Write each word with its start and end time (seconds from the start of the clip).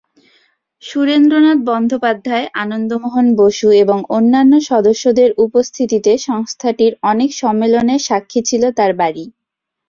সুরেন্দ্রনাথ 0.83 1.59
বন্দ্যোপাধ্যায়, 1.67 2.45
আনন্দমোহন 2.63 3.27
বসু 3.35 3.67
এবং 3.83 3.97
অন্যান্য 4.09 4.53
সদস্যদের 4.69 5.29
উপস্থিতিতে 5.37 6.11
সংস্থাটির 6.27 6.93
অনেক 7.11 7.29
সম্মেলনের 7.41 8.01
সাক্ষী 8.07 8.41
ছিল 8.49 8.63
তার 8.77 8.91
বাড়ি। 9.01 9.25